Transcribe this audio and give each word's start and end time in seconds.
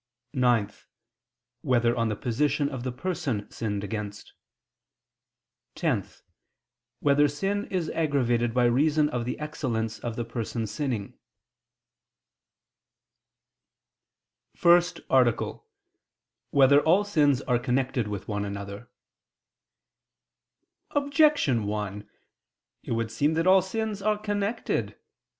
(9) 0.33 0.73
Whether 1.61 1.95
on 1.95 2.09
the 2.09 2.15
position 2.15 2.69
of 2.69 2.81
the 2.83 2.91
person 2.91 3.47
sinned 3.51 3.83
against? 3.83 4.33
(10) 5.75 6.07
Whether 7.01 7.27
sin 7.27 7.65
is 7.67 7.91
aggravated 7.91 8.51
by 8.51 8.63
reason 8.65 9.09
of 9.09 9.25
the 9.25 9.37
excellence 9.37 9.99
of 9.99 10.15
the 10.15 10.25
person 10.25 10.65
sinning?________________________ 10.65 11.09
FIRST 14.59 15.01
ARTICLE 15.07 15.47
[I 15.47 15.53
II, 15.53 15.59
Q. 15.59 16.59
73, 16.59 16.59
Art. 16.59 16.59
1] 16.59 16.59
Whether 16.59 16.83
All 16.83 17.03
Sins 17.03 17.41
Are 17.43 17.59
Connected 17.59 18.07
with 18.07 18.27
One 18.27 18.43
Another? 18.43 18.89
Objection 20.89 21.65
1: 21.67 22.09
It 22.81 22.93
would 22.93 23.11
seem 23.11 23.35
that 23.35 23.45
all 23.45 23.61
sins 23.61 24.01
are 24.01 24.17
connected. 24.17 24.97